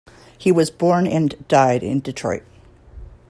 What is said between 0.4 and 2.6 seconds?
was born and died in Detroit.